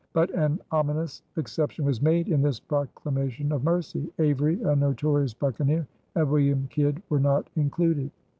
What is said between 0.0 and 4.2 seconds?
But an ominous exception was made in this proclamation of mercy: